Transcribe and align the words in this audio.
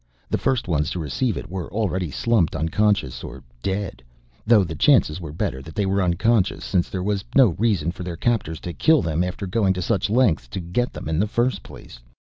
The 0.31 0.37
first 0.39 0.67
ones 0.67 0.89
to 0.89 0.99
receive 0.99 1.37
it 1.37 1.47
were 1.47 1.71
already 1.71 2.09
slumped 2.09 2.55
unconscious 2.55 3.23
or 3.23 3.43
dead, 3.61 4.01
though 4.47 4.63
the 4.63 4.73
chances 4.73 5.21
were 5.21 5.31
better 5.31 5.61
that 5.61 5.75
they 5.75 5.85
were 5.85 6.01
unconscious 6.01 6.65
since 6.65 6.89
there 6.89 7.03
was 7.03 7.23
no 7.35 7.49
reason 7.49 7.91
for 7.91 8.01
their 8.01 8.17
captors 8.17 8.59
to 8.61 8.73
kill 8.73 9.03
them 9.03 9.23
after 9.23 9.45
going 9.45 9.75
to 9.75 9.81
such 9.83 10.09
lengths 10.09 10.47
to 10.47 10.59
get 10.59 10.93
them 10.93 11.07
in 11.07 11.19
the 11.19 11.27
first 11.27 11.61
place. 11.61 11.99